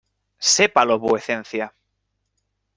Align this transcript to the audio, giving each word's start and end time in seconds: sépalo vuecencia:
sépalo 0.53 0.97
vuecencia: 0.97 1.71